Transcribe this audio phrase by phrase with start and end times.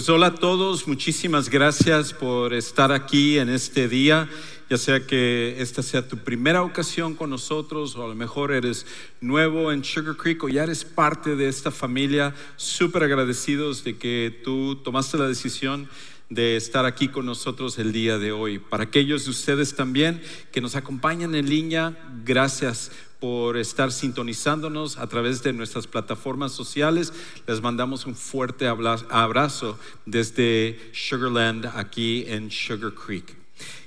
[0.00, 4.30] Pues hola a todos, muchísimas gracias por estar aquí en este día,
[4.70, 8.86] ya sea que esta sea tu primera ocasión con nosotros o a lo mejor eres
[9.20, 14.40] nuevo en Sugar Creek o ya eres parte de esta familia, súper agradecidos de que
[14.42, 15.86] tú tomaste la decisión
[16.30, 18.58] de estar aquí con nosotros el día de hoy.
[18.58, 21.94] Para aquellos de ustedes también que nos acompañan en línea,
[22.24, 27.12] gracias por estar sintonizándonos a través de nuestras plataformas sociales.
[27.46, 33.36] Les mandamos un fuerte abrazo desde Sugarland aquí en Sugar Creek.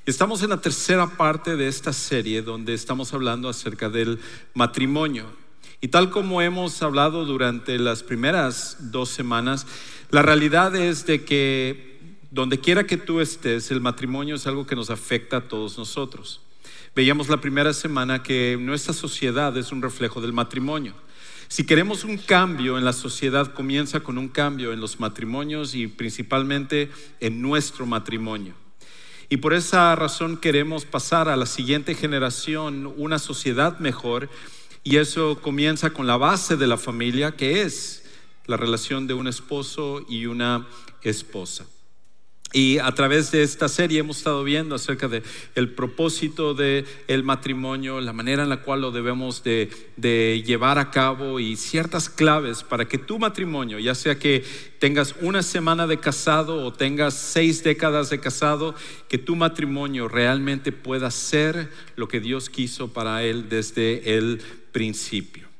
[0.05, 4.19] Estamos en la tercera parte de esta serie donde estamos hablando acerca del
[4.53, 5.25] matrimonio.
[5.81, 9.65] Y tal como hemos hablado durante las primeras dos semanas,
[10.11, 14.75] la realidad es de que donde quiera que tú estés, el matrimonio es algo que
[14.75, 16.41] nos afecta a todos nosotros.
[16.95, 20.93] Veíamos la primera semana que nuestra sociedad es un reflejo del matrimonio.
[21.47, 25.87] Si queremos un cambio en la sociedad, comienza con un cambio en los matrimonios y
[25.87, 28.53] principalmente en nuestro matrimonio.
[29.27, 34.29] Y por esa razón queremos pasar a la siguiente generación una sociedad mejor
[34.83, 38.03] y eso comienza con la base de la familia, que es
[38.45, 40.67] la relación de un esposo y una
[41.01, 41.65] esposa.
[42.55, 45.23] Y a través de esta serie hemos estado viendo acerca de
[45.55, 50.77] el propósito del el matrimonio, la manera en la cual lo debemos de, de, llevar
[50.77, 54.43] a cabo y ciertas claves para que tu matrimonio, ya sea que
[54.77, 58.75] tengas una semana de casado o tengas seis décadas de casado,
[59.09, 64.39] que tu matrimonio realmente pueda ser lo que Dios quiso para él desde el
[64.71, 65.52] principio.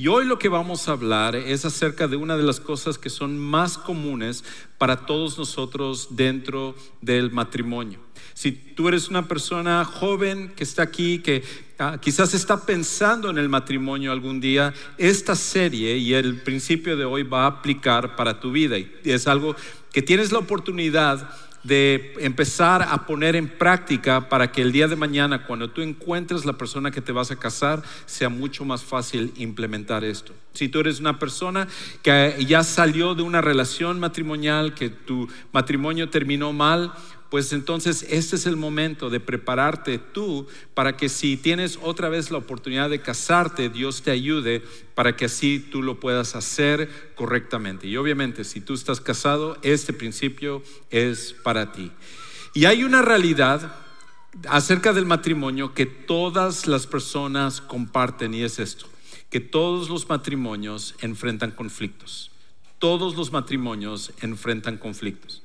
[0.00, 3.10] Y hoy lo que vamos a hablar es acerca de una de las cosas que
[3.10, 4.44] son más comunes
[4.78, 8.00] para todos nosotros dentro del matrimonio.
[8.32, 11.44] Si tú eres una persona joven que está aquí, que
[11.78, 17.04] ah, quizás está pensando en el matrimonio algún día, esta serie y el principio de
[17.04, 18.78] hoy va a aplicar para tu vida.
[18.78, 19.54] Y es algo
[19.92, 21.28] que tienes la oportunidad
[21.62, 26.44] de empezar a poner en práctica para que el día de mañana, cuando tú encuentres
[26.44, 30.32] la persona que te vas a casar, sea mucho más fácil implementar esto.
[30.54, 31.68] Si tú eres una persona
[32.02, 36.92] que ya salió de una relación matrimonial, que tu matrimonio terminó mal,
[37.30, 42.32] pues entonces este es el momento de prepararte tú para que si tienes otra vez
[42.32, 44.64] la oportunidad de casarte, Dios te ayude
[44.96, 47.86] para que así tú lo puedas hacer correctamente.
[47.86, 51.92] Y obviamente si tú estás casado, este principio es para ti.
[52.52, 53.76] Y hay una realidad
[54.48, 58.86] acerca del matrimonio que todas las personas comparten y es esto,
[59.30, 62.32] que todos los matrimonios enfrentan conflictos.
[62.80, 65.42] Todos los matrimonios enfrentan conflictos.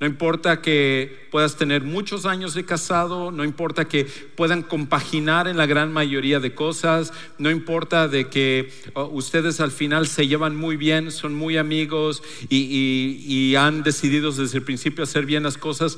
[0.00, 5.56] No importa que puedas tener muchos años de casado, no importa que puedan compaginar en
[5.56, 8.72] la gran mayoría de cosas, no importa de que
[9.12, 14.64] ustedes al final se llevan muy bien, son muy amigos y, han decidido desde el
[14.64, 15.96] principio hacer bien las cosas,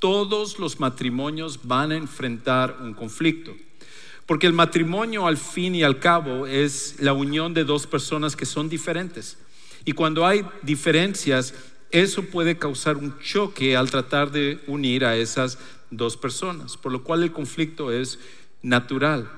[0.00, 3.54] todos los matrimonios van a enfrentar un conflicto.
[4.26, 8.44] Porque el matrimonio al fin y al cabo es la unión de dos personas que
[8.44, 9.38] son diferentes.
[9.84, 11.54] Y cuando hay diferencias,
[11.90, 15.58] eso puede causar un choque al tratar de unir a esas
[15.90, 18.18] dos personas, por lo cual el conflicto es
[18.62, 19.30] natural.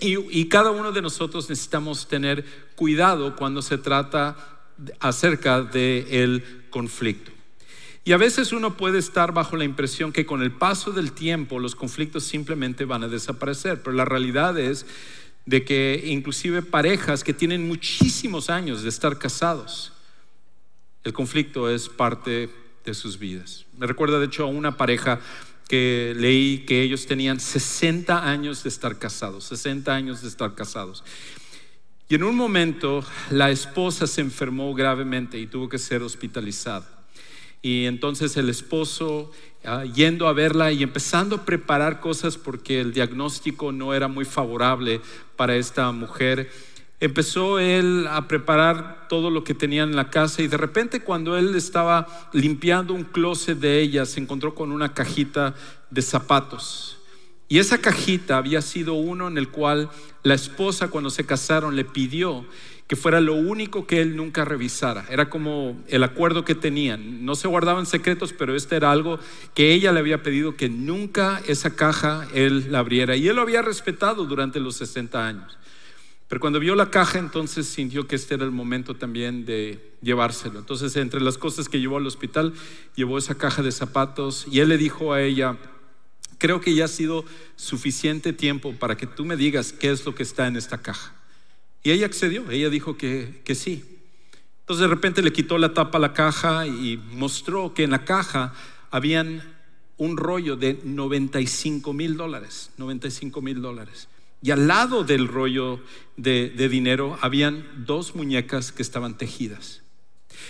[0.00, 2.44] Y, cada uno de nosotros necesitamos tener
[2.74, 4.36] cuidado cuando se trata
[4.98, 7.30] acerca del conflicto.
[8.04, 11.60] Y a veces uno puede estar bajo la impresión que con el paso del tiempo
[11.60, 14.86] los conflictos simplemente van a desaparecer, pero la realidad es
[15.46, 19.92] de que inclusive parejas que tienen muchísimos años de estar casados,
[21.04, 22.50] el conflicto es parte
[22.84, 23.66] de sus vidas.
[23.76, 25.20] Me recuerda de hecho a una pareja
[25.68, 31.02] que leí que ellos tenían 60 años de estar casados, 60 años de estar casados.
[32.08, 36.86] Y en un momento la esposa se enfermó gravemente y tuvo que ser hospitalizada.
[37.62, 39.30] Y entonces el esposo,
[39.64, 44.24] ah, yendo a verla y empezando a preparar cosas porque el diagnóstico no era muy
[44.24, 45.00] favorable
[45.36, 46.50] para esta mujer,
[47.02, 51.36] empezó él a preparar todo lo que tenía en la casa y de repente cuando
[51.36, 55.56] él estaba limpiando un closet de ella se encontró con una cajita
[55.90, 56.98] de zapatos.
[57.48, 59.90] Y esa cajita había sido uno en el cual
[60.22, 62.46] la esposa cuando se casaron le pidió
[62.86, 65.04] que fuera lo único que él nunca revisara.
[65.10, 67.24] Era como el acuerdo que tenían.
[67.24, 69.18] No se guardaban secretos, pero este era algo
[69.54, 73.16] que ella le había pedido que nunca esa caja él la abriera.
[73.16, 75.58] Y él lo había respetado durante los 60 años.
[76.32, 80.60] Pero cuando vio la caja, entonces sintió que este era el momento también de llevárselo.
[80.60, 82.54] Entonces, entre las cosas que llevó al hospital,
[82.96, 85.58] llevó esa caja de zapatos y él le dijo a ella,
[86.38, 87.26] creo que ya ha sido
[87.56, 91.14] suficiente tiempo para que tú me digas qué es lo que está en esta caja.
[91.82, 93.84] Y ella accedió, ella dijo que, que sí.
[94.60, 98.06] Entonces de repente le quitó la tapa a la caja y mostró que en la
[98.06, 98.54] caja
[98.90, 99.42] habían
[99.98, 104.08] un rollo de 95 mil dólares, 95 mil dólares.
[104.42, 105.80] Y al lado del rollo
[106.16, 109.82] de, dinero habían dos muñecas que estaban tejidas.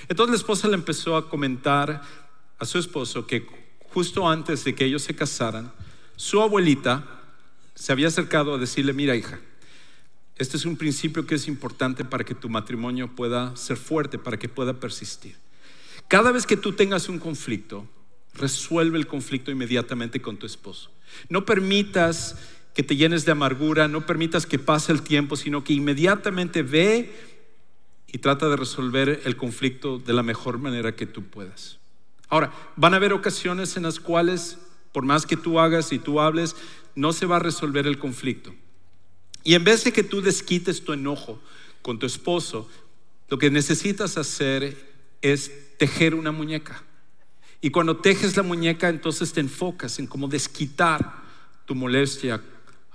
[0.09, 2.03] Entonces la esposa le empezó a comentar
[2.59, 3.47] a su esposo que
[3.91, 5.73] justo antes de que ellos se casaran,
[6.17, 7.05] su abuelita
[7.75, 9.41] se había acercado a decirle, mira hija,
[10.37, 14.39] este es un principio que es importante para que tu matrimonio pueda ser fuerte, para
[14.39, 15.37] que pueda persistir.
[16.09, 17.87] Cada vez que tú tengas un conflicto,
[18.35, 20.91] resuelve el conflicto inmediatamente con tu esposo.
[21.29, 22.37] No permitas
[22.75, 27.13] que te llenes de amargura, no permitas que pase el tiempo, sino que inmediatamente ve
[28.07, 31.79] y trata de resolver el conflicto de la mejor manera que tú puedas.
[32.29, 34.59] Ahora, van a haber ocasiones en las cuales,
[34.93, 36.57] por más que tú hagas y tú hables,
[36.95, 38.55] no se va a resolver el conflicto.
[39.45, 41.41] Y en vez de que tú desquites tu enojo
[41.83, 42.69] con tu esposo,
[43.29, 44.77] lo que necesitas hacer
[45.21, 46.83] es tejer una muñeca.
[47.61, 51.23] Y cuando tejes la muñeca, entonces te enfocas en cómo desquitar
[51.65, 52.43] tu molestia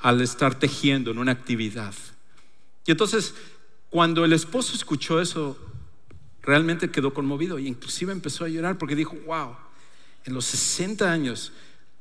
[0.01, 1.93] al estar tejiendo en una actividad.
[2.85, 3.33] Y entonces,
[3.89, 5.57] cuando el esposo escuchó eso,
[6.41, 9.55] realmente quedó conmovido e inclusive empezó a llorar porque dijo, wow,
[10.25, 11.51] en los 60 años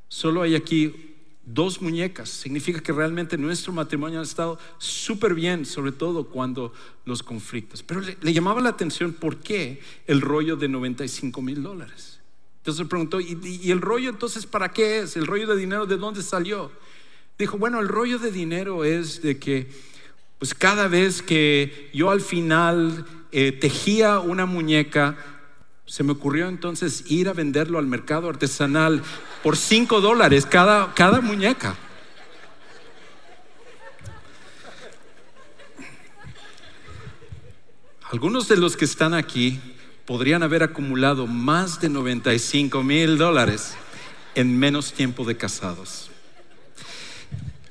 [0.07, 1.15] solo hay aquí
[1.47, 2.29] dos muñecas.
[2.29, 6.73] Significa que realmente nuestro matrimonio ha estado súper bien, sobre todo cuando
[7.05, 7.83] los conflictos.
[7.83, 12.19] Pero le, llamaba la atención por qué el rollo de 95 mil dólares.
[12.59, 15.15] Entonces preguntó, ¿y, ¿y, el rollo entonces para qué es?
[15.15, 16.69] ¿El rollo de dinero de dónde salió?
[17.37, 19.69] Dijo, bueno, el rollo de dinero es de que,
[20.39, 25.17] pues cada vez que yo al final eh, tejía una muñeca,
[25.85, 29.03] se me ocurrió entonces ir a venderlo al mercado artesanal
[29.43, 31.75] por 5 dólares cada, cada muñeca.
[38.11, 39.59] Algunos de los que están aquí
[40.05, 43.75] podrían haber acumulado más de 95 mil dólares
[44.33, 46.09] en menos tiempo de casados.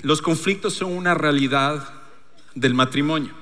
[0.06, 1.92] Los conflictos son una realidad
[2.54, 3.34] del matrimonio.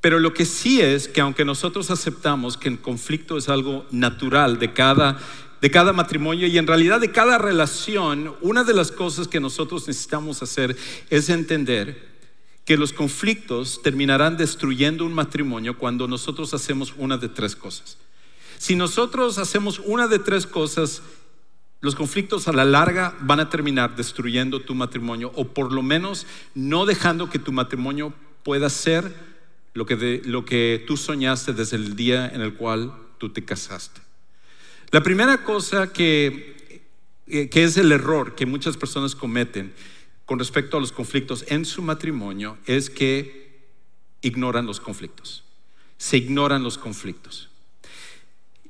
[0.00, 4.58] Pero lo que sí es que aunque nosotros aceptamos que el conflicto es algo natural
[4.58, 5.20] de cada,
[5.60, 9.86] de cada matrimonio y en realidad de cada relación, una de las cosas que nosotros
[9.86, 10.76] necesitamos hacer
[11.10, 12.16] es entender
[12.64, 17.98] que los conflictos terminarán destruyendo un matrimonio cuando nosotros hacemos una de tres cosas.
[18.58, 21.02] Si nosotros hacemos una de tres cosas,
[21.80, 26.26] los conflictos a la larga van a terminar destruyendo tu matrimonio o por lo menos
[26.54, 29.12] no dejando que tu matrimonio pueda ser
[29.74, 34.00] lo que, lo que tú soñaste desde el día en el cual tú te casaste.
[34.90, 36.82] La primera cosa que,
[37.26, 39.74] eh, que es el error que muchas personas cometen
[40.24, 43.68] con respecto a los conflictos en su matrimonio es que
[44.22, 45.44] ignoran los conflictos.
[45.98, 47.50] Se ignoran los conflictos.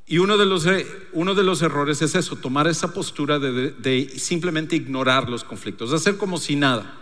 [0.09, 4.09] Y uno de los, eh, uno de los errores es eso, tomar esa postura de,
[4.17, 6.95] simplemente ignorar los conflictos, de hacer como si nada.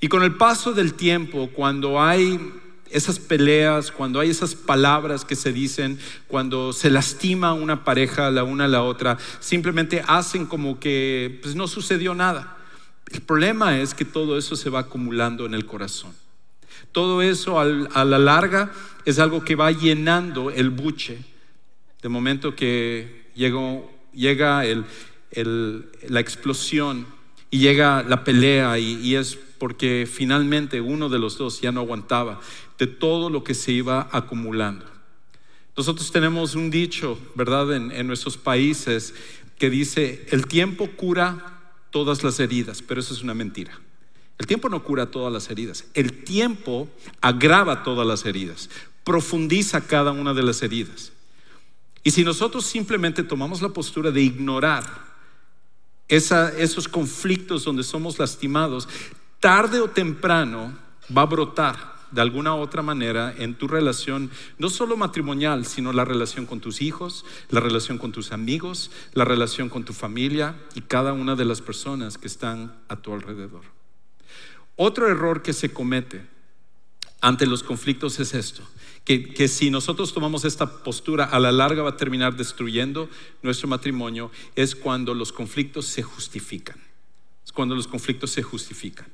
[0.00, 2.38] Y con el paso del tiempo, cuando hay
[2.90, 8.44] esas peleas, cuando hay esas palabras que se dicen, cuando se lastima una pareja la
[8.44, 12.58] una a la otra, simplemente hacen como que pues, no sucedió nada.
[13.10, 16.12] El problema es que todo eso se va acumulando en el corazón.
[16.92, 18.72] Todo eso a la larga
[19.06, 21.18] es algo que va llenando el buche.
[22.02, 24.64] De momento que llega
[25.32, 27.06] la explosión
[27.50, 32.40] y llega la pelea y, es porque finalmente uno de los dos ya no aguantaba
[32.78, 34.84] de todo lo que se iba acumulando.
[35.76, 39.14] Nosotros tenemos un dicho, ¿verdad?, en nuestros países
[39.58, 41.56] que dice, el tiempo cura
[41.90, 43.78] todas las heridas, pero eso es una mentira.
[44.38, 45.86] El tiempo no cura todas las heridas.
[45.94, 46.88] El tiempo
[47.20, 48.68] agrava todas las heridas,
[49.04, 51.12] profundiza cada una de las heridas.
[52.06, 54.84] Y si nosotros simplemente tomamos la postura de ignorar
[56.06, 58.88] esos conflictos donde somos lastimados,
[59.40, 60.72] tarde o temprano
[61.14, 66.04] va a brotar de alguna otra manera en tu relación, no solo matrimonial, sino la
[66.04, 70.82] relación con tus hijos, la relación con tus amigos, la relación con tu familia y
[70.82, 73.62] cada una de las personas que están a tu alrededor.
[74.76, 76.24] Otro error que se comete
[77.20, 78.62] ante los conflictos es esto,
[79.06, 83.08] que, que, si nosotros tomamos esta postura, a la larga va a terminar destruyendo
[83.40, 86.76] nuestro matrimonio, es cuando los conflictos se justifican.
[87.44, 89.06] Es cuando los conflictos se justifican.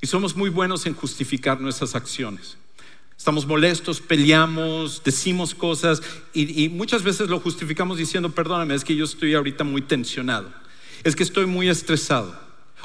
[0.00, 2.56] Y somos muy buenos en justificar nuestras acciones.
[3.14, 6.00] Estamos molestos, peleamos, decimos cosas
[6.32, 10.50] y, y, muchas veces lo justificamos diciendo, perdóname, es que yo estoy ahorita muy tensionado,
[11.04, 12.34] es que estoy muy estresado.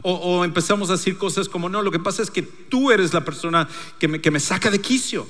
[0.03, 3.13] O, o empezamos a decir cosas como, no, lo que pasa es que tú eres
[3.13, 5.25] la persona que me, que me saca de quicio.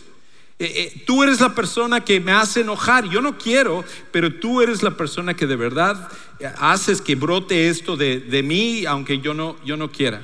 [0.57, 3.09] Eh, eh, tú eres la persona que me hace enojar.
[3.09, 6.09] Yo no quiero, pero tú eres la persona que de verdad
[6.39, 10.23] eh, haces que brote esto de, de mí, aunque yo no, yo no quiera.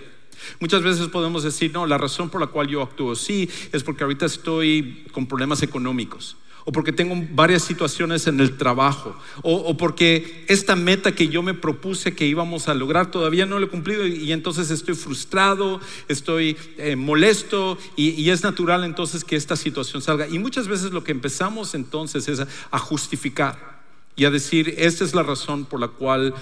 [0.59, 4.03] Muchas veces podemos decir, no, la razón por la cual yo actúo sí es porque
[4.03, 10.45] ahorita estoy con problemas económicos o porque tengo varias situaciones en el trabajo, o, porque
[10.47, 14.05] esta meta que yo me propuse que íbamos a lograr todavía no lo he cumplido
[14.05, 20.27] y, entonces estoy frustrado, estoy eh, molesto y, es natural entonces que esta situación salga.
[20.27, 23.81] Y muchas veces lo que empezamos entonces es a, justificar
[24.15, 26.33] y a decir, esta es la razón por la cual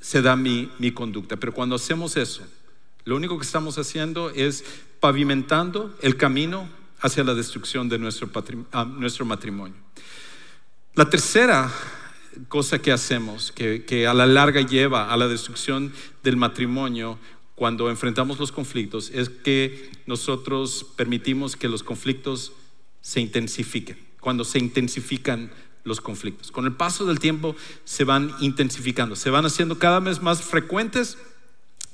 [0.00, 1.36] se da mi, mi conducta.
[1.36, 2.42] Pero cuando hacemos eso,
[3.04, 4.64] lo único que estamos haciendo es
[5.00, 6.68] pavimentando el camino
[7.00, 8.30] hacia la destrucción de nuestro,
[8.72, 9.76] ah, nuestro matrimonio.
[10.94, 11.72] La tercera
[12.48, 17.18] cosa que hacemos, que, que, a la larga lleva a la destrucción del matrimonio
[17.54, 22.52] cuando enfrentamos los conflictos, es que nosotros permitimos que los conflictos
[23.00, 25.50] se intensifiquen, cuando se intensifican
[25.84, 26.50] los conflictos.
[26.50, 31.18] Con el paso del tiempo se van intensificando, se van haciendo cada vez más frecuentes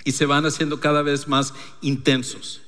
[0.04, 1.52] y se van haciendo cada vez más
[1.83, 2.62] intensos.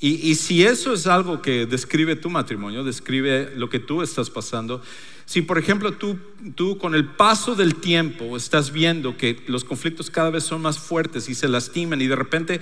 [0.00, 4.80] Y, si eso es algo que describe tu matrimonio, describe lo que tú estás pasando,
[5.26, 6.16] si por ejemplo tú,
[6.54, 10.78] tú con el paso del tiempo estás viendo que los conflictos cada vez son más
[10.78, 12.60] fuertes y se lastiman y de repente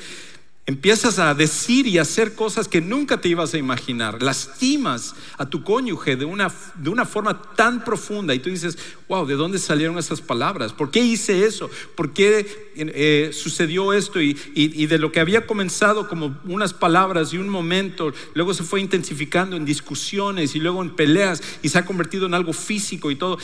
[0.68, 4.20] Empiezas a decir y hacer cosas que nunca te ibas a imaginar.
[4.20, 8.76] Lastimas a tu cónyuge de una, de una forma tan profunda y tú dices,
[9.08, 10.72] wow, ¿de dónde salieron esas palabras?
[10.72, 11.70] ¿Por qué hice eso?
[11.94, 14.20] ¿Por qué eh, sucedió esto?
[14.20, 18.64] Y, y, de lo que había comenzado como unas palabras y un momento, luego se
[18.64, 23.12] fue intensificando en discusiones y luego en peleas y se ha convertido en algo físico
[23.12, 23.38] y todo.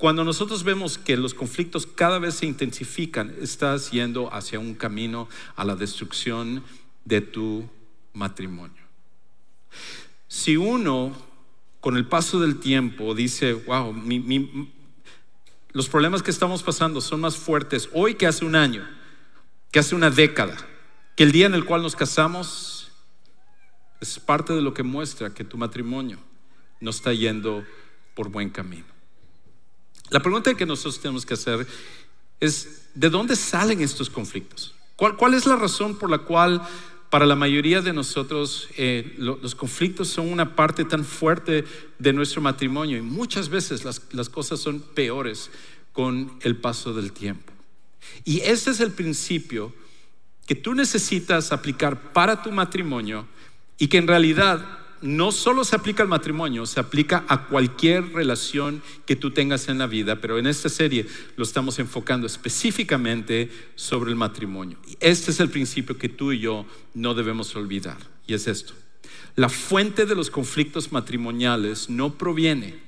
[0.00, 5.28] Cuando nosotros vemos que los conflictos cada vez se intensifican, estás yendo hacia un camino
[5.56, 6.64] a la destrucción
[7.04, 7.68] de tu
[8.14, 8.82] matrimonio.
[10.26, 11.14] Si uno,
[11.80, 13.94] con el paso del tiempo, dice, wow,
[15.72, 18.88] los problemas que estamos pasando son más fuertes hoy que hace un año,
[19.70, 20.56] que hace una década,
[21.14, 22.90] que el día en el cual nos casamos,
[24.00, 26.18] es parte de lo que muestra que tu matrimonio
[26.80, 27.66] no está yendo
[28.14, 28.99] por buen camino.
[30.10, 31.66] La pregunta que nosotros tenemos que hacer
[32.40, 34.74] es, ¿de dónde salen estos conflictos?
[34.96, 36.60] ¿Cuál, es la razón por la cual
[37.08, 41.64] para la mayoría de nosotros eh, los conflictos son una parte tan fuerte
[41.98, 45.50] de nuestro matrimonio y muchas veces las, las cosas son peores
[45.92, 47.52] con el paso del tiempo?
[48.24, 49.72] Y este es el principio
[50.46, 53.26] que tú necesitas aplicar para tu matrimonio
[53.78, 58.82] y que en realidad no solo se aplica al matrimonio, se aplica a cualquier relación
[59.06, 64.10] que tú tengas en la vida, pero en esta serie lo estamos enfocando específicamente sobre
[64.10, 64.78] el matrimonio.
[65.00, 68.74] Este es el principio que tú y yo no debemos olvidar, y es esto.
[69.36, 72.78] La fuente de los conflictos matrimoniales no proviene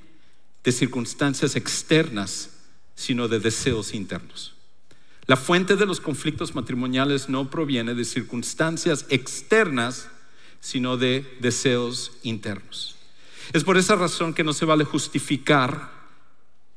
[0.64, 2.50] de circunstancias externas,
[2.95, 4.54] sino de deseos internos.
[5.26, 10.09] La fuente de los conflictos matrimoniales no proviene de circunstancias externas,
[10.62, 12.97] sino de deseos internos.
[13.52, 15.90] Es por esa razón que no se vale justificar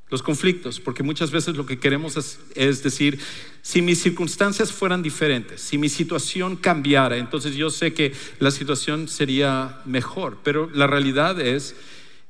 [0.10, 2.18] los conflictos, porque muchas veces lo que queremos
[2.56, 3.20] es, decir,
[3.62, 9.08] si mis circunstancias fueran diferentes, si mi situación cambiara, entonces yo sé que la situación
[9.08, 11.75] sería mejor, pero la realidad es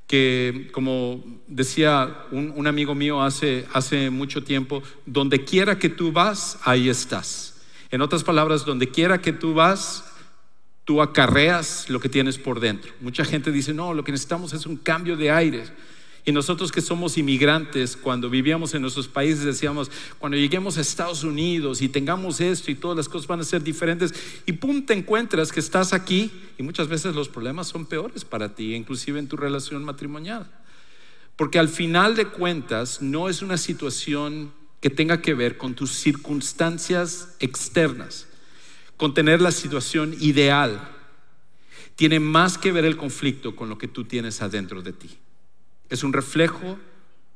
[0.08, 6.12] que, como decía un, un amigo mío hace, hace mucho tiempo, donde quiera que tú
[6.12, 7.62] vas, ahí estás.
[7.92, 10.15] En otras palabras, donde quiera que tú vas,
[10.86, 12.94] tú acarreas lo que tienes por dentro.
[13.02, 15.64] Mucha gente dice, no, lo que necesitamos es un cambio de aire.
[16.28, 21.24] Y nosotros que somos inmigrantes, cuando vivíamos en nuestros países, decíamos, cuando lleguemos a Estados
[21.24, 24.14] Unidos y tengamos esto y todas las cosas van a ser diferentes,
[24.46, 28.56] y pum, te encuentras que estás aquí y muchas veces los problemas son peores para
[28.56, 30.50] ti, inclusive en tu relación matrimonial.
[31.36, 34.52] Porque al final de cuentas no es una situación
[34.82, 38.28] que tenga que ver con tus circunstancias externas
[38.98, 40.92] con tener la situación ideal.
[41.96, 45.10] Tiene más que ver el conflicto con lo que tú tienes adentro de ti.
[45.90, 46.78] Es un reflejo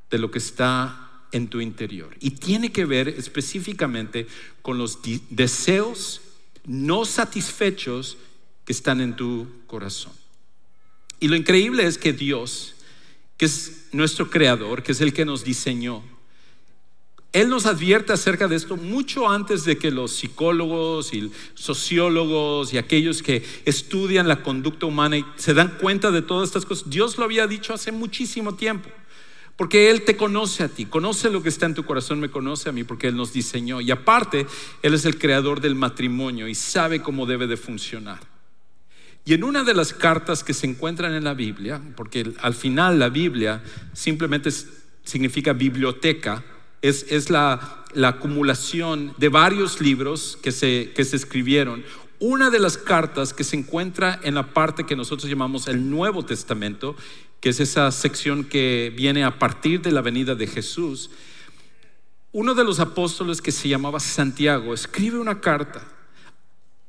[0.10, 2.16] de lo que está en tu interior.
[2.20, 4.28] Y tiene que ver específicamente
[4.62, 5.00] con los
[5.30, 6.22] deseos
[6.66, 8.18] no satisfechos
[8.66, 10.14] que están en tu corazón.
[11.20, 12.76] Y lo increíble es que Dios,
[13.38, 16.04] que es nuestro creador, que es el que nos diseñó,
[17.32, 22.80] él nos advierte acerca de esto mucho antes de que los psicólogos y sociólogos y
[22.80, 26.90] aquellos que estudian la conducta humana y se dan cuenta de todas estas cosas.
[26.90, 28.90] Dios lo había dicho hace muchísimo tiempo.
[29.56, 32.70] Porque Él te conoce a ti, conoce lo que está en tu corazón, me conoce
[32.70, 33.82] a mí porque Él nos diseñó.
[33.82, 34.48] Y aparte,
[34.82, 38.22] Él es el creador del matrimonio y sabe cómo debe de funcionar.
[39.26, 42.98] Y en una de las cartas que se encuentran en la Biblia, porque al final
[42.98, 43.62] la Biblia
[43.94, 44.50] simplemente
[45.04, 46.44] significa biblioteca,
[46.82, 51.84] es, la, acumulación de varios libros que se, que se escribieron.
[52.20, 56.24] Una de las cartas que se encuentra en la parte que nosotros llamamos el Nuevo
[56.24, 56.96] Testamento,
[57.40, 61.10] que es esa sección que viene a partir de la venida de Jesús,
[62.32, 65.82] uno de los apóstoles que se llamaba Santiago escribe una carta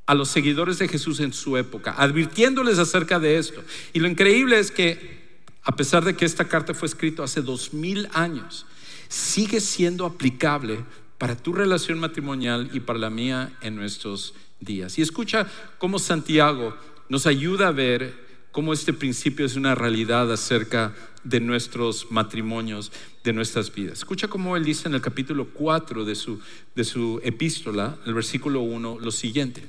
[0.06, 3.62] a los seguidores de Jesús en su época, advirtiéndoles acerca de esto.
[3.92, 7.72] Y lo increíble es que, a pesar de que esta carta fue escrita hace dos
[7.72, 8.66] mil años,
[9.10, 10.78] sigue siendo aplicable
[11.18, 14.98] para tu relación matrimonial y para la mía en nuestros días.
[14.98, 15.46] Y escucha
[15.78, 16.74] cómo Santiago
[17.08, 18.14] nos ayuda a ver
[18.52, 22.92] cómo este principio es una realidad acerca de nuestros matrimonios,
[23.24, 23.98] de nuestras vidas.
[23.98, 26.40] Escucha cómo él dice en el capítulo 4 de su,
[26.76, 29.64] de su epístola, el versículo 1, lo siguiente.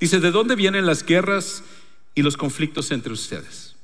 [0.00, 1.62] Dice, ¿de dónde vienen las guerras
[2.14, 3.76] y los conflictos entre ustedes?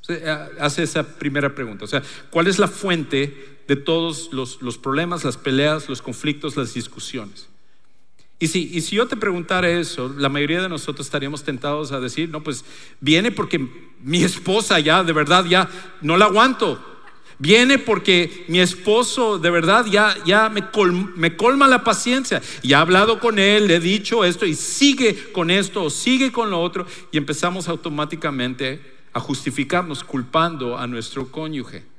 [0.59, 1.85] Hace esa primera pregunta.
[1.85, 6.57] O sea, ¿cuál es la fuente de todos los, los problemas, las peleas, los conflictos,
[6.57, 7.49] las discusiones?
[8.43, 12.01] Y si, y si yo te preguntara eso, la mayoría de nosotros estaríamos tentados a
[12.01, 12.65] decir, no, pues
[13.01, 13.65] viene porque
[14.01, 15.69] mi esposa ya, de verdad, ya
[16.01, 16.85] no la aguanto.
[17.39, 20.65] Viene porque mi esposo de verdad ya, ya me,
[21.15, 22.43] me colma la paciencia.
[22.63, 26.33] Y ha hablado con él, le he dicho esto y sigue con esto o sigue
[26.33, 26.85] con lo otro.
[27.13, 28.81] Y empezamos automáticamente
[29.13, 31.92] a justificarnos culpando a nuestro cónyuge.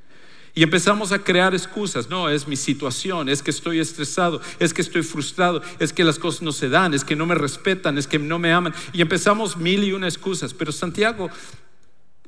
[0.55, 2.09] Y empezamos a crear excusas.
[2.09, 6.19] No, es mi situación, es que estoy estresado, es que estoy frustrado, es que las
[6.19, 8.73] cosas no se dan, es que no me respetan, es que no me aman.
[8.93, 10.53] Y empezamos mil y una excusas.
[10.53, 11.29] Pero Santiago,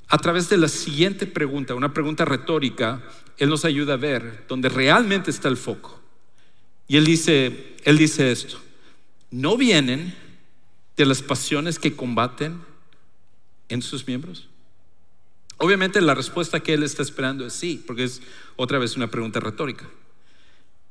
[0.07, 3.03] a través de la siguiente pregunta, una pregunta retórica,
[3.37, 5.99] él nos ayuda a ver dónde realmente está el foco.
[6.87, 8.59] Y él dice, él dice esto,
[9.29, 10.15] ¿no vienen
[10.97, 12.61] de las pasiones que combaten
[13.69, 14.47] en sus miembros?
[15.57, 18.21] Obviamente la respuesta que él está esperando es sí, porque es
[18.55, 19.89] otra vez una pregunta retórica.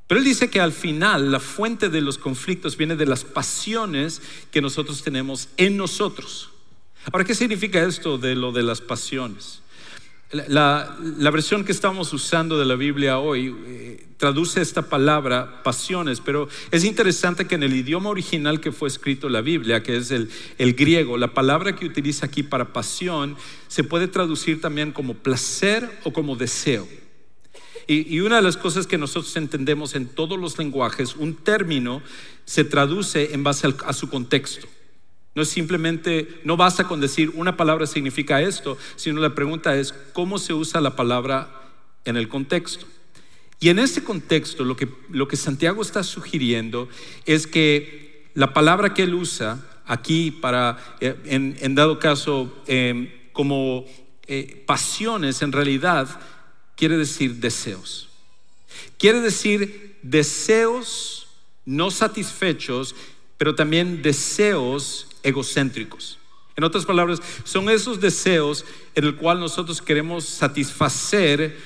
[0.07, 4.20] Pero él dice que al final la fuente de los conflictos viene de las pasiones
[4.50, 6.50] que nosotros tenemos en nosotros.
[7.12, 9.61] Ahora, ¿qué significa esto de lo de las pasiones?
[10.35, 10.97] La,
[11.31, 16.83] versión que estamos usando de la Biblia hoy eh, traduce esta palabra pasiones, pero es
[16.83, 20.29] interesante que en el idioma original que fue escrito la Biblia, que es el,
[20.75, 23.37] griego, la palabra que utiliza aquí para pasión
[23.68, 26.88] se puede traducir también como placer o como deseo.
[27.87, 32.03] Y, una de las cosas que nosotros entendemos en todos los lenguajes, un término
[32.44, 34.66] se traduce en base a su contexto.
[35.35, 39.92] No es simplemente, no basta con decir una palabra significa esto, sino la pregunta es
[40.12, 41.49] cómo se usa la palabra
[42.05, 42.87] en el contexto.
[43.59, 46.88] Y en ese contexto lo que, lo que Santiago está sugiriendo
[47.25, 53.85] es que la palabra que él usa aquí para, eh, en, dado caso, em, como
[54.27, 56.09] eh, pasiones, en realidad
[56.77, 58.09] quiere decir deseos.
[58.99, 61.27] Quiere decir deseos
[61.64, 62.94] no satisfechos,
[63.38, 66.18] pero también deseos egocéntricos.
[66.56, 71.58] En otras palabras, son esos deseos en el cual nosotros queremos satisfacer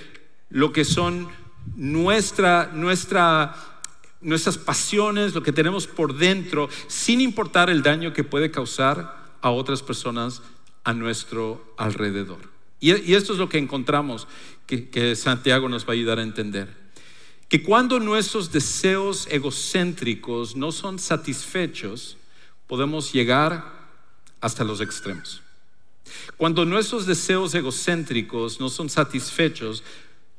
[0.49, 1.29] lo que son
[1.77, 3.55] nuestra, nuestra,
[4.23, 9.51] nuestras pasiones, lo que tenemos por dentro, sin importar el daño que puede causar a
[9.51, 10.41] otras personas
[10.85, 12.39] a nuestro alrededor.
[12.81, 14.27] Y, esto es lo que encontramos
[14.67, 16.75] que Santiago nos va a ayudar a entender.
[17.49, 22.18] Que cuando nuestros deseos egocéntricos no son satisfechos,
[22.69, 23.65] podemos llegar
[24.41, 25.43] hasta los extremos.
[26.37, 29.83] Cuando nuestros deseos egocéntricos no son satisfechos,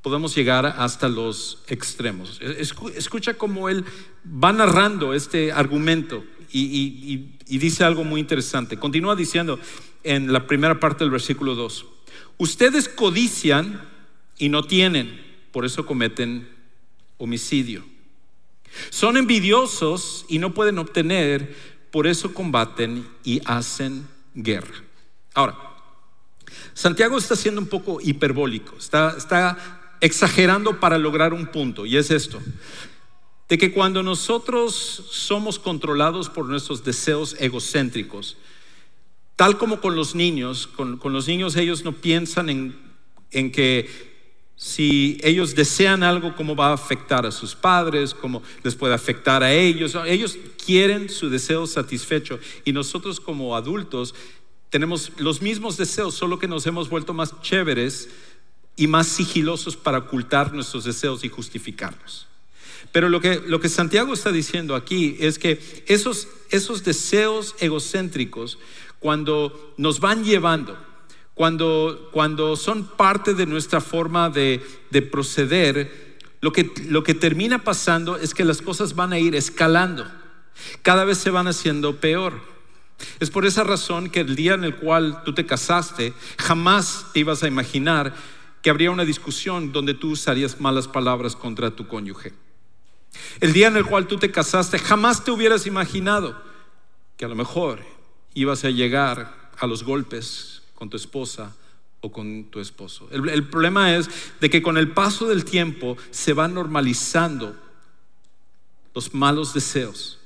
[0.02, 2.40] podemos llegar hasta los extremos.
[2.42, 3.84] Escucha cómo él
[4.26, 8.78] va narrando este argumento y, dice algo muy interesante.
[8.78, 9.60] Continúa diciendo
[10.04, 11.86] en la primera parte del versículo 2,
[12.38, 13.82] ustedes codician
[14.38, 16.48] y no tienen, por eso cometen
[17.18, 17.84] homicidio.
[18.90, 21.56] Son envidiosos y no pueden obtener,
[21.92, 24.84] por eso combaten y hacen guerra.
[25.34, 25.58] Ahora,
[26.74, 29.58] Santiago está siendo un poco hiperbólico, está,
[30.02, 32.40] exagerando para lograr un punto, y es esto,
[33.50, 34.74] de que cuando nosotros
[35.10, 38.38] somos controlados por nuestros deseos egocéntricos,
[39.36, 42.80] tal como con los niños, con, los niños ellos no piensan en,
[43.32, 44.09] en que
[44.62, 49.42] si ellos desean algo, cómo va a afectar a sus padres, cómo les puede afectar
[49.42, 49.96] a ellos.
[50.06, 54.14] Ellos quieren su deseo satisfecho y nosotros como adultos
[54.70, 58.10] tenemos los mismos deseos, solo que nos hemos vuelto más chéveres
[58.76, 62.28] y más sigilosos para ocultar nuestros deseos y justificarlos.
[62.92, 68.60] Pero lo que, lo que Santiago está diciendo aquí es que esos, esos deseos egocéntricos
[69.00, 70.78] cuando nos van llevando,
[71.40, 77.64] cuando, cuando son parte de nuestra forma de, de proceder, lo que, lo que termina
[77.64, 80.06] pasando es que las cosas van a ir escalando,
[80.82, 82.42] cada vez se van haciendo peor.
[83.22, 87.22] Es por esa razón que el día en el cual tú te casaste, jamás te
[87.22, 88.14] ibas a imaginar
[88.62, 92.34] que habría una discusión donde tú usarías malas palabras contra tu cónyuge.
[93.40, 96.36] El día en el cual tú te casaste, jamás te hubieras imaginado
[97.16, 97.80] que a lo mejor
[98.34, 101.54] ibas a llegar a los golpes con tu esposa
[102.02, 103.10] o con tu esposo.
[103.12, 107.56] El, problema es de que con el paso del tiempo se van normalizando
[108.96, 110.18] los malos deseos.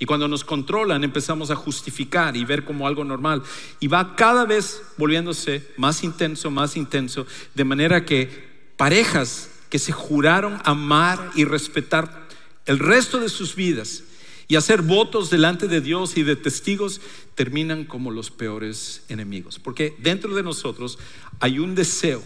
[0.00, 3.44] Y cuando nos controlan empezamos a justificar y ver como algo normal.
[3.78, 9.92] Y va cada vez volviéndose más intenso, más intenso, de manera que parejas que se
[9.92, 12.26] juraron amar y respetar
[12.66, 14.02] el resto de sus vidas
[14.48, 17.00] y hacer votos delante de Dios y de testigos
[17.34, 19.58] terminan como los peores enemigos.
[19.58, 20.98] Porque dentro de nosotros
[21.40, 22.22] hay un deseo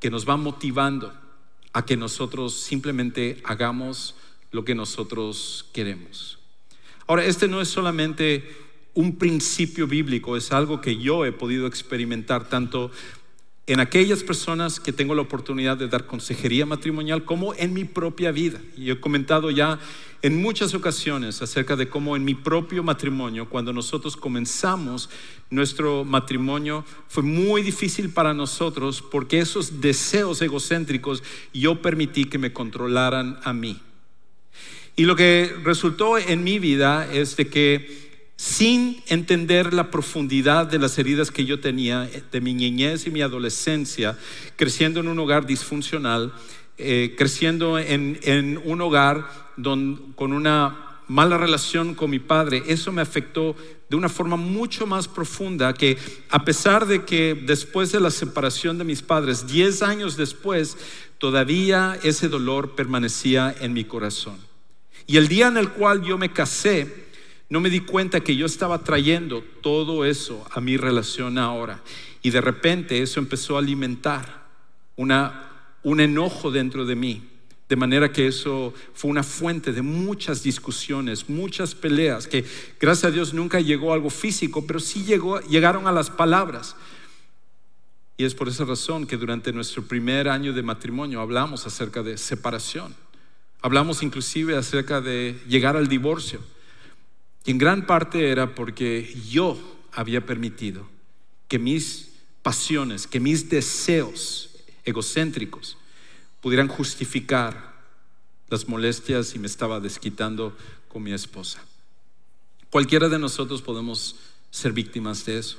[0.00, 1.12] que nos va motivando
[1.72, 4.14] a que nosotros simplemente hagamos
[4.50, 6.38] lo que nosotros queremos.
[7.06, 8.44] Ahora, este no es solamente
[8.94, 12.90] un principio bíblico, es algo que yo he podido experimentar tanto
[13.68, 18.32] en aquellas personas que tengo la oportunidad de dar consejería matrimonial como en mi propia
[18.32, 18.62] vida.
[18.78, 19.78] Y he comentado ya
[20.22, 25.10] en muchas ocasiones acerca de cómo en mi propio matrimonio, cuando nosotros comenzamos
[25.50, 32.54] nuestro matrimonio, fue muy difícil para nosotros porque esos deseos egocéntricos yo permití que me
[32.54, 33.78] controlaran a mí.
[34.96, 38.07] Y lo que resultó en mi vida es de que
[38.38, 43.20] sin entender la profundidad de las heridas que yo tenía de mi niñez y mi
[43.20, 44.16] adolescencia,
[44.54, 46.32] creciendo en un hogar disfuncional,
[46.78, 49.28] eh, creciendo en, un hogar
[50.14, 53.56] con una mala relación con mi padre, eso me afectó
[53.90, 55.98] de una forma mucho más profunda que
[56.30, 60.76] a pesar de que después de la separación de mis padres, 10 años después,
[61.18, 64.36] todavía ese dolor permanecía en mi corazón.
[65.08, 67.07] Y el día en el cual yo me casé,
[67.50, 71.82] no me di cuenta que yo estaba trayendo todo eso a mi relación ahora.
[72.22, 74.46] Y de repente eso empezó a alimentar
[74.96, 75.50] una,
[75.82, 77.22] un enojo dentro de mí.
[77.68, 82.44] De manera que eso fue una fuente de muchas discusiones, muchas peleas, que
[82.80, 86.76] gracias a Dios nunca llegó a algo físico, pero sí llegó, llegaron a las palabras.
[88.16, 92.18] Y es por esa razón que durante nuestro primer año de matrimonio hablamos acerca de
[92.18, 92.94] separación.
[93.60, 96.40] Hablamos inclusive acerca de llegar al divorcio.
[97.48, 99.58] En gran parte era porque yo
[99.92, 100.86] había permitido
[101.48, 102.10] que mis
[102.42, 104.50] pasiones, que mis deseos
[104.84, 105.78] egocéntricos
[106.42, 107.74] pudieran justificar
[108.50, 110.54] las molestias y me estaba desquitando
[110.88, 111.64] con mi esposa.
[112.68, 114.16] Cualquiera de nosotros podemos
[114.50, 115.56] ser víctimas de eso.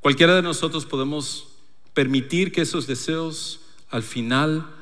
[0.00, 1.48] Cualquiera de nosotros podemos
[1.92, 4.74] permitir que esos deseos al final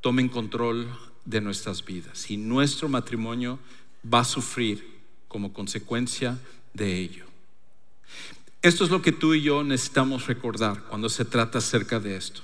[0.00, 0.88] tomen control
[1.26, 3.58] de nuestras vidas y nuestro matrimonio
[4.10, 4.93] va a sufrir
[5.34, 6.38] como consecuencia
[6.74, 7.24] de ello.
[8.62, 12.42] Esto es lo que tú y yo necesitamos recordar cuando se trata acerca de esto,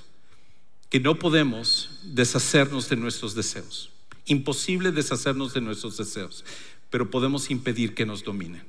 [0.89, 3.91] que no podemos deshacernos de nuestros deseos,
[4.25, 6.43] imposible deshacernos de nuestros deseos,
[6.89, 8.65] pero podemos impedir que nos dominen.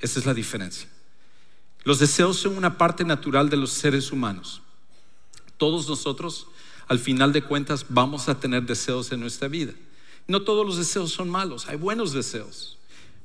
[0.00, 0.88] Esa es la diferencia.
[1.84, 4.62] Los deseos son una parte natural de los seres humanos.
[5.58, 6.48] Todos nosotros
[6.88, 9.74] al final de cuentas vamos a tener deseos en nuestra vida.
[10.26, 12.79] No todos los deseos son malos, hay buenos deseos,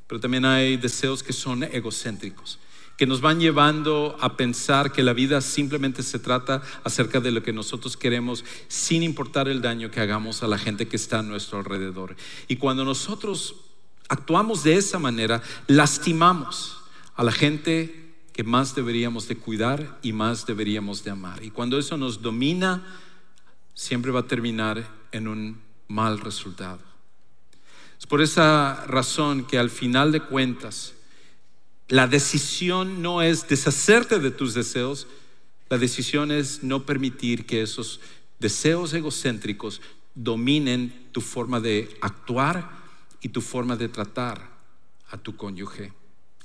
[0.08, 2.60] pero también hay deseos que son egocéntricos,
[2.98, 7.44] que nos van llevando a pensar que la vida simplemente se trata acerca de lo
[7.44, 11.24] que nosotros queremos sin importar el daño que hagamos a la gente que está a
[11.24, 12.15] nuestro alrededor.
[12.48, 13.56] Y cuando nosotros
[14.08, 16.78] actuamos de esa manera, lastimamos
[17.15, 21.44] a la gente que más deberíamos de cuidar y más deberíamos de amar.
[21.44, 22.84] Y cuando eso nos domina,
[23.74, 26.94] siempre va a terminar en un mal resultado.
[28.08, 30.94] Por esa razón que al final de cuentas,
[31.88, 35.08] la decisión no es deshacerte de tus deseos,
[35.70, 38.00] la decisión es no permitir que esos
[38.39, 39.82] deseos egocéntricos
[40.13, 42.70] dominen tu forma de actuar
[43.22, 44.50] y tu forma de tratar
[45.10, 45.94] a tu cónyuge,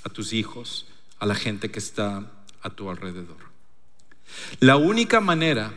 [0.03, 0.87] a tus hijos,
[1.19, 2.31] a la gente que está
[2.63, 3.39] a tu alrededor.
[4.61, 5.73] La única manera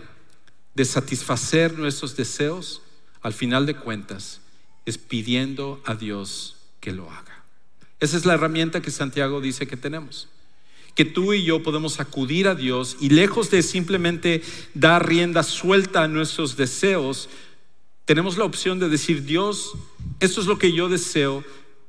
[0.75, 2.81] de satisfacer nuestros deseos,
[3.21, 4.41] al final de cuentas,
[4.85, 7.43] es pidiendo a Dios que lo haga.
[7.99, 10.27] Esa es la herramienta que Santiago dice que tenemos.
[10.95, 14.43] Que tú y yo podemos acudir a Dios y lejos de simplemente
[14.73, 17.29] dar rienda suelta a nuestros deseos,
[18.05, 19.73] tenemos la opción de decir, Dios,
[20.19, 21.43] esto es lo que yo deseo,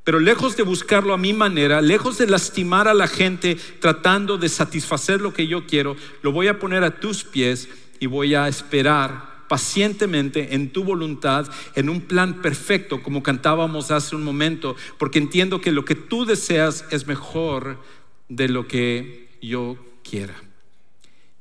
[0.05, 4.51] Pero lejos de buscarlo a mi manera, lejos de lastimar a la gente tratando de
[4.51, 8.47] satisfacer lo que yo quiero, lo voy a poner a tus pies y voy a
[8.47, 15.19] esperar pacientemente en tu voluntad, en un plan perfecto, como cantábamos hace un momento, porque
[15.19, 17.81] entiendo que lo que tú deseas es mejor
[18.29, 20.35] de lo que yo quiera.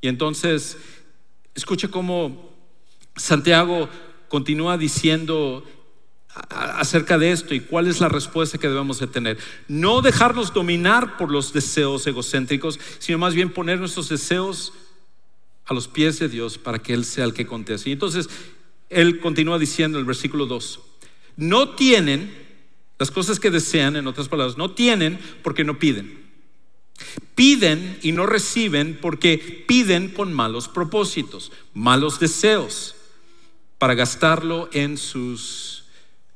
[0.01, 0.77] Y entonces,
[1.55, 2.53] escucha cómo
[3.15, 3.89] Santiago
[4.27, 5.63] continúa diciendo
[6.49, 9.37] acerca de esto y cuál es la respuesta que debemos de tener.
[9.67, 14.73] No dejarnos dominar por los deseos egocéntricos, sino más bien poner nuestros deseos
[15.65, 17.89] a los pies de Dios para que Él sea el que conteste.
[17.89, 18.29] Y entonces,
[18.89, 20.79] Él continúa diciendo en el versículo 2,
[21.37, 22.33] no tienen
[22.99, 26.23] las cosas que desean, en otras palabras, no tienen porque no piden.
[27.35, 32.95] Piden y no reciben porque piden con malos propósitos, malos deseos,
[33.77, 35.85] para gastarlo en sus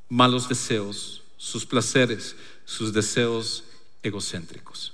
[0.09, 2.35] malos deseos, sus placeres,
[2.65, 3.63] sus deseos
[4.03, 4.93] egocéntricos.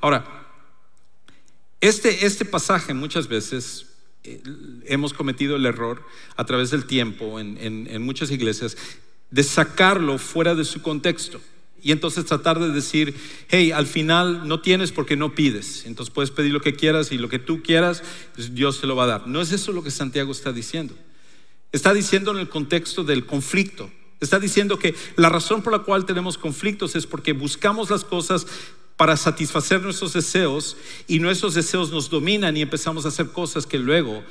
[0.00, 0.47] Ahora,
[1.80, 3.86] este, este pasaje muchas veces
[4.24, 4.42] eh,
[4.86, 6.04] hemos cometido el error
[6.36, 8.76] a través del tiempo en, en muchas iglesias
[9.30, 11.40] de sacarlo fuera de su contexto.
[11.80, 13.14] Y entonces tratar de decir,
[13.48, 15.84] hey, al final no tienes porque no pides.
[15.86, 18.02] Entonces puedes pedir lo que quieras y lo que tú quieras,
[18.34, 19.28] pues Dios te lo va a dar.
[19.28, 20.94] No es eso lo que Santiago está diciendo.
[21.70, 23.90] Está diciendo en el contexto del conflicto.
[24.20, 28.46] Está diciendo que la razón por la cual tenemos conflictos es porque buscamos las cosas
[28.98, 33.78] para satisfacer nuestros deseos y nuestros deseos nos dominan y empezamos a hacer cosas que
[33.78, 34.24] luego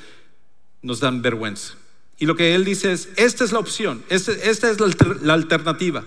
[0.81, 1.75] nos dan vergüenza.
[2.19, 4.77] Y lo que él dice es, esta es la opción, esta, esta es
[5.21, 6.03] la, alternativa.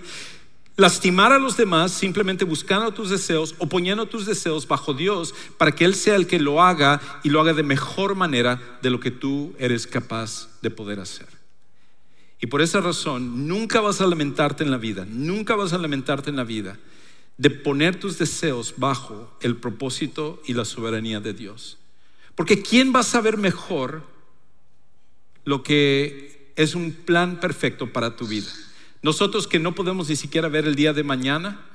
[0.77, 5.71] Lastimar a los demás simplemente buscando tus deseos o poniendo tus deseos bajo Dios para
[5.71, 8.99] que Él sea el que lo haga y lo haga de mejor manera de lo
[8.99, 11.27] que tú eres capaz de poder hacer.
[12.39, 16.29] Y por esa razón, nunca vas a lamentarte en la vida, nunca vas a lamentarte
[16.29, 16.77] en la vida
[17.37, 21.77] de poner tus deseos bajo el propósito y la soberanía de Dios.
[22.35, 24.03] Porque ¿quién va a saber mejor
[25.43, 28.51] lo que es un plan perfecto para tu vida?
[29.01, 31.65] Nosotros que no podemos ni siquiera ver el día de mañana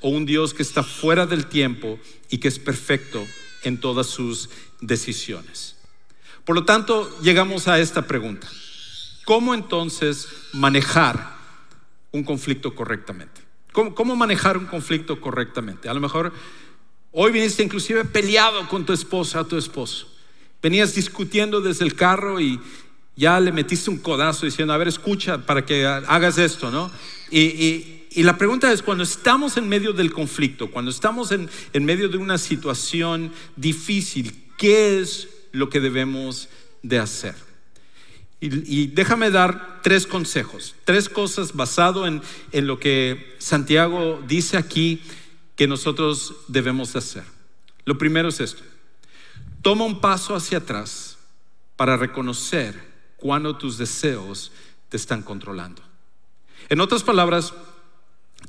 [0.00, 1.98] o un Dios que está fuera del tiempo
[2.30, 3.26] y que es perfecto
[3.62, 4.48] en todas sus
[4.80, 5.76] decisiones.
[6.44, 8.48] Por lo tanto, llegamos a esta pregunta.
[9.24, 11.36] ¿Cómo entonces manejar
[12.10, 13.49] un conflicto correctamente?
[13.72, 15.88] ¿Cómo, manejar un conflicto correctamente?
[15.88, 16.32] A lo mejor
[17.12, 20.08] hoy viniste inclusive peleado con tu esposa, tu esposo.
[20.62, 22.60] Venías discutiendo desde el carro y
[23.16, 26.90] ya le metiste un codazo diciendo, a ver, escucha para que hagas esto, ¿no?
[27.30, 32.08] Y, la pregunta es, cuando estamos en medio del conflicto, cuando estamos en, en medio
[32.08, 36.48] de una situación difícil, ¿qué es lo que debemos
[36.82, 37.49] de hacer?
[38.42, 42.22] Y, déjame dar tres consejos, tres cosas basado en,
[42.52, 45.02] en lo que Santiago dice aquí
[45.56, 47.24] que nosotros debemos hacer.
[47.84, 48.62] Lo primero es esto.
[49.60, 51.18] Toma un paso hacia atrás
[51.76, 52.74] para reconocer
[53.18, 54.52] cuando tus deseos
[54.88, 55.82] te están controlando.
[56.70, 57.52] En otras palabras,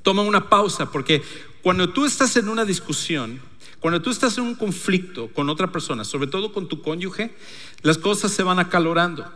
[0.03, 1.21] toma una pausa porque
[1.61, 3.41] cuando tú estás en una discusión,
[3.81, 7.35] cuando tú estás en un conflicto con otra persona, sobre todo con tu cónyuge,
[7.81, 9.29] las cosas se van acalorando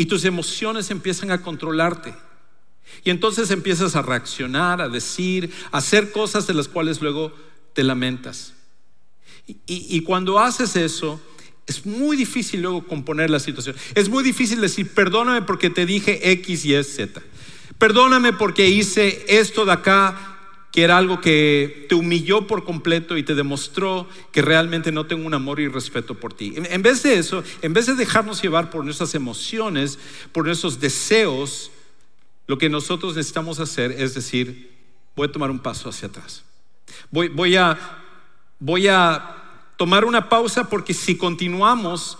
[0.00, 2.14] y tus emociones empiezan a controlarte.
[3.04, 7.34] Y entonces empiezas a reaccionar, a decir, a hacer cosas de las cuales luego
[7.74, 8.54] te lamentas.
[9.66, 11.20] Y, cuando haces eso,
[11.66, 13.76] es muy difícil luego componer la situación.
[13.94, 17.20] Es muy difícil decir, perdóname porque te dije X, Y, Z.
[17.76, 20.39] Perdóname porque hice esto de acá
[20.72, 25.26] que era algo que te humilló por completo y te demostró que realmente no tengo
[25.26, 26.54] un amor y respeto por ti.
[26.56, 29.98] En, vez de eso, en vez de dejarnos llevar por nuestras emociones,
[30.32, 31.72] por nuestros deseos,
[32.46, 34.70] lo que nosotros necesitamos hacer es decir,
[35.16, 36.44] voy a tomar un paso hacia atrás.
[37.10, 37.76] Voy, voy, a,
[38.60, 39.36] voy a
[39.76, 42.16] tomar una pausa porque si continuamos,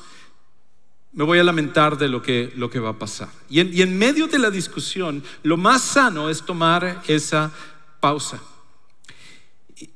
[1.12, 3.28] me voy a lamentar de lo que, lo que va a pasar.
[3.48, 7.52] Y en, y en medio de la discusión, lo más sano es tomar esa
[8.00, 8.42] pausa.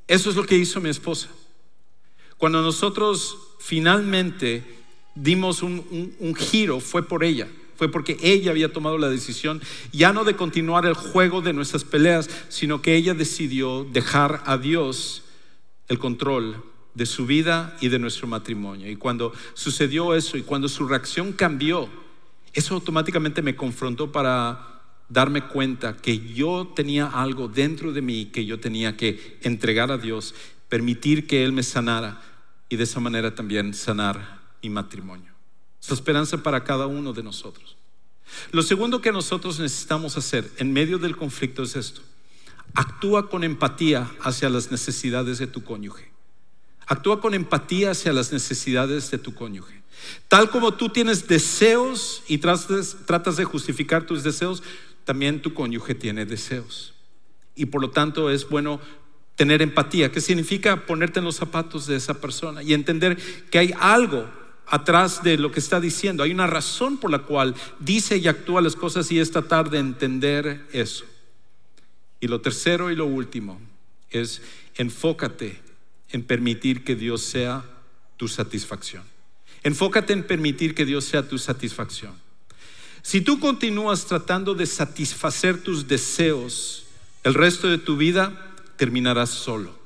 [0.06, 1.28] Eso es lo que hizo mi esposa.
[2.36, 4.62] Cuando nosotros finalmente
[5.14, 7.48] dimos un, giro, fue por ella.
[7.76, 9.60] Fue porque ella había tomado la decisión
[9.92, 14.58] ya no de continuar el juego de nuestras peleas, sino que ella decidió dejar a
[14.58, 15.24] Dios
[15.88, 16.62] el control
[16.94, 18.88] de su vida y de nuestro matrimonio.
[18.88, 21.88] Y cuando sucedió eso y cuando su reacción cambió,
[22.52, 24.73] eso automáticamente me confrontó para
[25.08, 29.98] darme cuenta que yo tenía algo dentro de mí que yo tenía que entregar a
[29.98, 30.34] Dios,
[30.68, 32.22] permitir que Él me sanara
[32.68, 35.32] y de esa manera también sanar mi matrimonio.
[35.80, 37.76] Es esperanza para cada uno de nosotros.
[38.52, 42.00] Lo segundo que nosotros necesitamos hacer en medio del conflicto es esto.
[42.76, 46.10] actúa con empatía hacia las necesidades de tu cónyuge.
[46.86, 49.84] Actúa con empatía hacia las necesidades de tu cónyuge.
[50.28, 54.62] Tal como tú tienes deseos y tratas, de justificar tus deseos,
[55.04, 56.94] también tu cónyuge tiene deseos.
[57.54, 58.80] Y por lo tanto es bueno
[59.36, 63.16] tener empatía, que significa ponerte en los zapatos de esa persona y entender
[63.50, 64.28] que hay algo
[64.66, 68.62] atrás de lo que está diciendo, hay una razón por la cual dice y actúa
[68.62, 71.04] las cosas y es tratar de entender eso.
[72.20, 73.60] Y lo tercero y lo último
[74.10, 74.40] es
[74.76, 75.60] enfócate
[76.10, 77.64] en permitir que Dios sea
[78.16, 79.02] tu satisfacción.
[79.62, 82.23] Enfócate en permitir que Dios sea tu satisfacción.
[83.04, 86.86] Si tú continúas tratando de satisfacer tus deseos
[87.22, 89.78] el resto de tu vida, terminarás solo.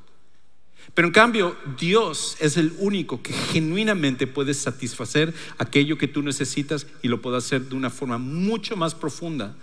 [0.94, 6.86] Pero en cambio, Dios es el único que genuinamente puede satisfacer aquello que tú necesitas
[7.02, 9.56] y lo puede hacer de una forma mucho más profunda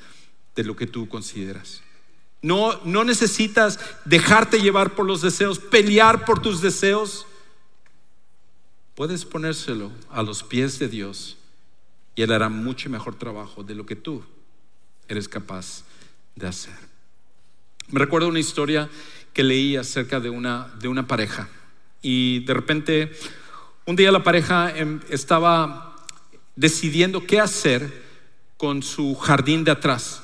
[0.53, 1.81] de lo que tú consideras.
[2.41, 7.25] No, no necesitas dejarte llevar por los deseos, pelear por tus deseos.
[8.95, 11.37] Puedes ponérselo a los pies de Dios
[12.15, 14.23] y Él hará mucho mejor trabajo de lo que tú
[15.07, 15.83] eres capaz
[16.35, 16.73] de hacer.
[17.89, 18.89] Me recuerdo una historia
[19.33, 21.49] que leí acerca de una, de una pareja
[22.01, 23.11] y de repente
[23.85, 25.95] un día la pareja em, estaba
[26.55, 28.03] decidiendo qué hacer
[28.57, 30.23] con su jardín de atrás.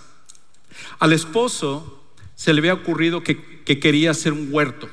[0.99, 2.03] Al esposo
[2.35, 4.89] se le había ocurrido que, quería hacer un huerto.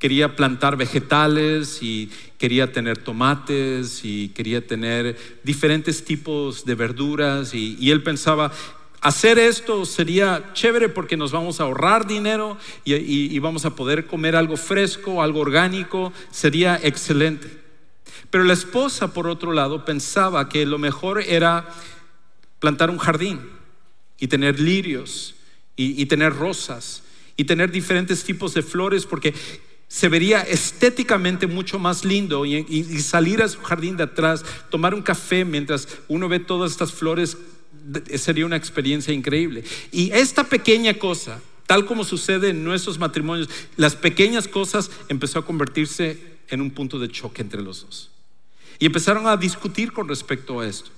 [0.00, 7.90] Quería plantar vegetales y quería tener tomates y quería tener diferentes tipos de verduras y,
[7.92, 8.50] él pensaba,
[9.00, 14.06] hacer esto sería chévere porque nos vamos a ahorrar dinero y, y, vamos a poder
[14.06, 17.60] comer algo fresco, algo orgánico, sería excelente.
[18.30, 21.68] Pero la esposa, por otro lado, pensaba que lo mejor era
[22.58, 23.40] plantar un jardín
[24.20, 25.34] y tener lirios
[25.76, 27.02] y, tener rosas
[27.36, 29.34] y tener diferentes tipos de flores porque
[29.90, 35.02] se vería estéticamente mucho más lindo y, salir a su jardín de atrás, tomar un
[35.02, 37.36] café mientras uno ve todas estas flores,
[38.14, 39.64] sería una experiencia increíble.
[39.90, 45.44] Y esta pequeña cosa, tal como sucede en nuestros matrimonios, las pequeñas cosas empezó a
[45.44, 48.10] convertirse en un punto de choque entre los dos.
[48.78, 50.90] Y empezaron a discutir con respecto a esto.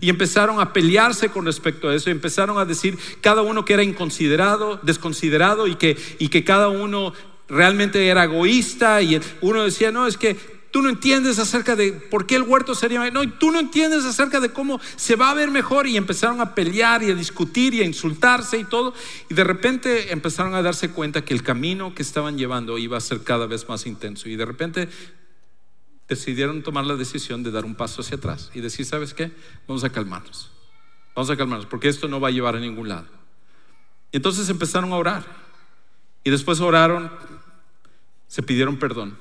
[0.00, 2.08] Y empezaron a pelearse con respecto a eso.
[2.08, 6.68] Y empezaron a decir cada uno que era inconsiderado, desconsiderado y que, y que cada
[6.68, 7.12] uno
[7.50, 9.02] realmente era egoísta.
[9.02, 10.36] Y uno decía, no, es que
[10.70, 14.04] tú no entiendes acerca de por qué el huerto sería no, y tú no entiendes
[14.04, 17.74] acerca de cómo se va a ver mejor y empezaron a pelear y a discutir
[17.74, 18.94] y a insultarse y todo
[19.28, 23.00] y de repente empezaron a darse cuenta que el camino que estaban llevando iba a
[23.00, 24.88] ser cada vez más intenso y de repente
[26.10, 29.30] decidieron tomar la decisión de dar un paso hacia atrás y decir, ¿sabes qué?
[29.68, 30.50] Vamos a calmarnos.
[31.14, 33.06] Vamos a calmarnos, porque esto no va a llevar a ningún lado.
[34.10, 35.24] Y entonces empezaron a orar.
[36.24, 37.12] Y después oraron,
[38.30, 39.18] se pidieron perdón.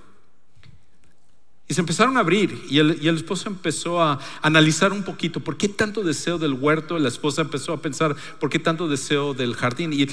[1.68, 5.40] Y se empezaron a abrir y el, y el, esposo empezó a analizar un poquito
[5.40, 9.34] por qué tanto deseo del huerto, la esposa empezó a pensar por qué tanto deseo
[9.34, 9.94] del jardín.
[9.94, 10.08] Y,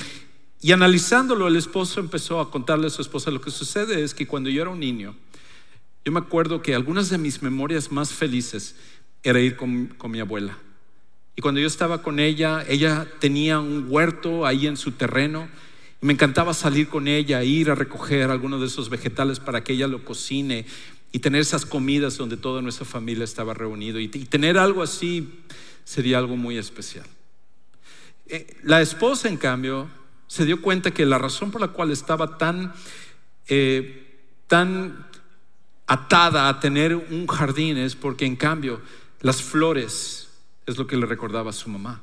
[0.61, 4.27] y analizándolo, el esposo empezó a contarle a su esposa, lo que sucede es que
[4.27, 5.15] cuando yo era un niño,
[6.05, 8.77] yo me acuerdo que algunas de mis memorias más felices
[9.23, 10.57] era ir con, mi abuela.
[11.35, 15.49] Y cuando yo estaba con ella, ella tenía un huerto ahí en su terreno.
[16.01, 19.89] Me encantaba salir con ella, ir a recoger algunos de esos vegetales para que ella
[19.89, 20.67] lo cocine
[21.13, 23.99] y tener esas comidas donde toda nuestra familia estaba reunido.
[23.99, 25.43] Y, tener algo así
[25.85, 27.07] sería algo muy especial.
[28.27, 29.89] Eh, la esposa, en cambio,
[30.27, 32.75] se dio cuenta que la razón por la cual estaba tan,
[33.49, 35.07] eh, tan
[35.87, 38.83] atada a tener un jardín es porque en cambio
[39.21, 40.29] las flores
[40.67, 42.03] es lo que le recordaba a su mamá.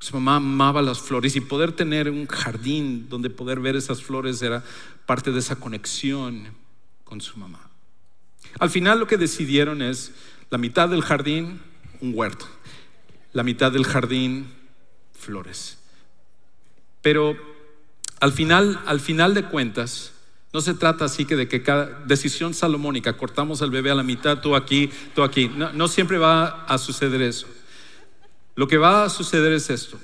[0.00, 4.40] Su mamá amaba las flores y poder tener un jardín donde poder ver esas flores
[4.40, 4.64] era
[5.04, 6.48] parte de esa conexión
[7.04, 7.70] con su mamá.
[8.58, 10.12] Al final lo que decidieron es
[10.48, 11.60] la mitad del jardín,
[12.00, 12.46] un huerto,
[13.34, 14.50] la mitad del jardín,
[15.12, 15.78] flores.
[17.02, 17.36] Pero
[18.20, 20.12] al final, al final de cuentas,
[20.54, 24.02] no se trata así que de que cada decisión salomónica, cortamos al bebé a la
[24.02, 25.48] mitad, tú aquí, tú aquí.
[25.48, 27.46] No, no siempre va a suceder eso.
[28.60, 29.98] Lo que va a suceder es esto.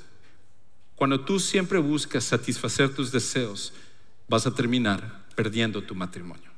[0.95, 3.75] Cuando tú siempre buscas satisfacer tus deseos,
[4.29, 6.51] vas a terminar perdiendo tu matrimonio.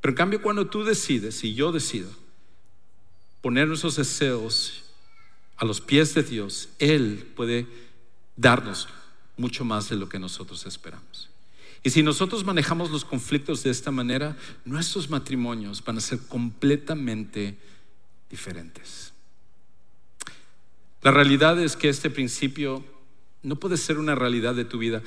[0.00, 2.10] Pero en cambio, cuando tú decides, y yo decido,
[3.40, 4.86] poner nuestros deseos
[5.56, 7.68] a los pies de Dios, Él puede
[8.34, 8.88] darnos
[9.36, 11.30] mucho más de lo que nosotros esperamos.
[11.84, 17.56] Y si nosotros manejamos los conflictos de esta manera, nuestros matrimonios van a ser completamente
[18.28, 19.12] diferentes.
[21.02, 22.84] La realidad es que este principio
[23.42, 25.02] no puede ser una realidad de tu vida.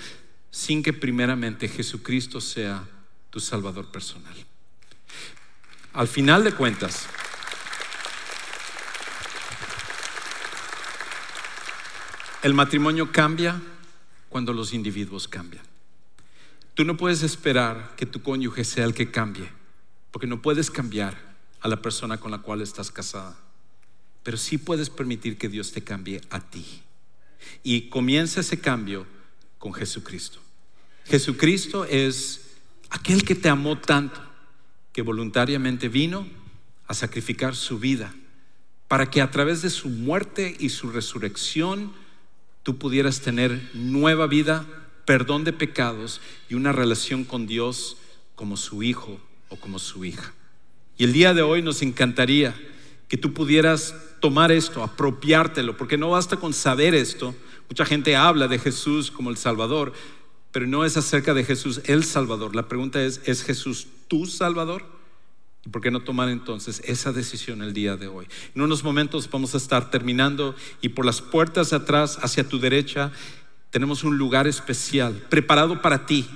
[0.53, 2.85] sin que primeramente Jesucristo sea
[3.29, 4.35] tu Salvador personal.
[5.93, 7.07] Al final de cuentas,
[12.43, 13.61] el matrimonio cambia
[14.29, 15.63] cuando los individuos cambian.
[16.73, 19.49] Tú no puedes esperar que tu cónyuge sea el que cambie,
[20.11, 21.17] porque no puedes cambiar
[21.61, 23.37] a la persona con la cual estás casada,
[24.23, 26.65] pero sí puedes permitir que Dios te cambie a ti.
[27.63, 29.05] Y comienza ese cambio
[29.57, 30.39] con Jesucristo.
[31.05, 32.41] Jesucristo es
[32.89, 34.21] aquel que te amó tanto,
[34.93, 36.27] que voluntariamente vino
[36.87, 38.13] a sacrificar su vida
[38.87, 41.93] para que a través de su muerte y su resurrección
[42.61, 44.65] tú pudieras tener nueva vida,
[45.05, 46.19] perdón de pecados
[46.49, 47.95] y una relación con Dios
[48.35, 50.33] como su hijo o como su hija.
[50.97, 52.53] Y el día de hoy nos encantaría
[53.07, 57.35] que tú pudieras tomar esto, apropiártelo, porque no basta con saber esto.
[57.67, 59.91] Mucha gente habla de Jesús como el Salvador,
[60.51, 62.55] pero no es acerca de Jesús el Salvador.
[62.55, 64.85] La pregunta es, ¿es Jesús tu Salvador?
[65.65, 68.27] ¿Y por qué no tomar entonces esa decisión el día de hoy?
[68.55, 72.59] En unos momentos vamos a estar terminando y por las puertas de atrás, hacia tu
[72.59, 73.11] derecha,
[73.69, 76.27] tenemos un lugar especial preparado para ti,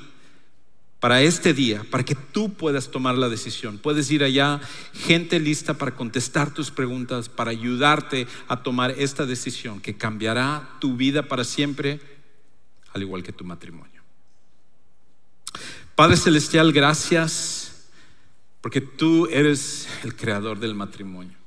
[1.05, 3.77] para este día, para que tú puedas tomar la decisión.
[3.77, 4.59] Puedes ir allá,
[4.91, 10.95] gente lista para contestar tus preguntas, para ayudarte a tomar esta decisión que cambiará tu
[10.97, 11.99] vida para siempre,
[12.91, 14.01] al igual que tu matrimonio.
[15.93, 17.85] Padre Celestial, gracias
[18.59, 21.37] porque tú eres el creador del matrimonio,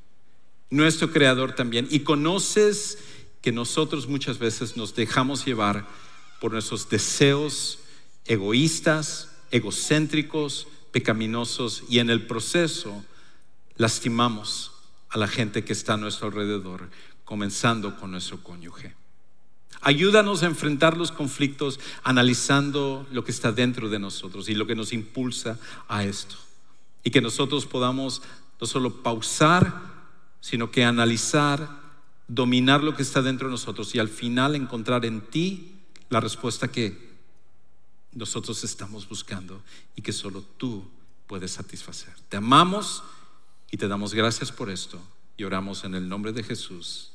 [0.70, 2.98] nuestro creador también, y conoces
[3.42, 5.84] que nosotros muchas veces nos dejamos llevar
[6.40, 7.80] por nuestros deseos
[8.24, 13.04] egoístas, egocéntricos, pecaminosos, y en el proceso
[13.76, 14.72] lastimamos
[15.08, 16.90] a la gente que está a nuestro alrededor,
[17.24, 18.94] comenzando con nuestro cónyuge.
[19.80, 24.74] Ayúdanos a enfrentar los conflictos analizando lo que está dentro de nosotros y lo que
[24.74, 26.36] nos impulsa a esto.
[27.04, 28.22] Y que nosotros podamos
[28.60, 29.72] no solo pausar,
[30.40, 31.80] sino que analizar,
[32.26, 35.76] dominar lo que está dentro de nosotros y al final encontrar en ti
[36.10, 37.07] la respuesta que
[38.12, 39.62] nosotros estamos buscando
[39.94, 40.84] y que solo tú
[41.26, 42.14] puedes satisfacer.
[42.28, 43.02] Te amamos
[43.70, 45.00] y te damos gracias por esto
[45.36, 47.12] y oramos en el nombre de Jesús.